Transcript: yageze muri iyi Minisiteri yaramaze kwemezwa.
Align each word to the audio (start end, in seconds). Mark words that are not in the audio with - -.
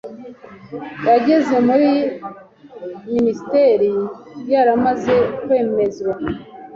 yageze 1.07 1.55
muri 1.67 1.83
iyi 1.89 2.05
Minisiteri 3.15 3.91
yaramaze 4.51 5.15
kwemezwa. 5.43 6.11